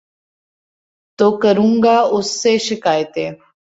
تو 1.19 1.27
کروں 1.41 1.73
گا 1.83 1.97
اُس 2.13 2.27
سے 2.41 2.57
شکائتیں 2.67 3.29